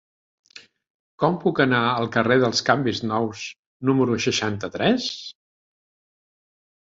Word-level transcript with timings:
Com 1.23 1.35
puc 1.41 1.59
anar 1.65 1.81
al 1.89 2.07
carrer 2.15 2.37
dels 2.43 2.63
Canvis 2.69 3.01
Nous 3.11 3.43
número 3.89 4.17
seixanta-tres? 4.25 5.05